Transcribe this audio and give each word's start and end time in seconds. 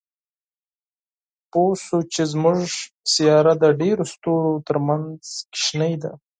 پوه 1.51 1.73
شو 1.83 1.99
چې 2.13 2.21
زموږ 2.31 2.59
سیاره 3.13 3.53
د 3.63 3.65
ډېرو 3.81 4.03
ستورو 4.13 4.53
تر 4.67 4.77
منځ 4.87 5.11
کوچنۍ 5.51 5.93
ده. 6.03 6.11